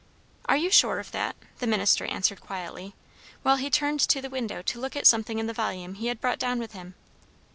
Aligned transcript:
"Are 0.45 0.57
you 0.57 0.71
sure 0.71 0.97
of 0.97 1.11
that?" 1.11 1.35
the 1.59 1.67
minister 1.67 2.05
answered 2.05 2.41
quietly, 2.41 2.95
while 3.43 3.57
he 3.57 3.69
turned 3.69 3.99
to 3.99 4.19
the 4.19 4.31
window 4.31 4.63
to 4.63 4.79
look 4.79 4.95
at 4.95 5.05
something 5.05 5.37
in 5.37 5.45
the 5.45 5.53
volume 5.53 5.93
he 5.93 6.07
had 6.07 6.19
brought 6.19 6.39
down 6.39 6.57
with 6.57 6.71
him. 6.71 6.95